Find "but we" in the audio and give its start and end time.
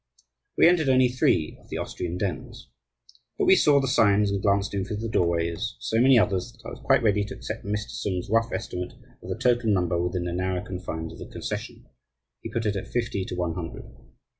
3.37-3.55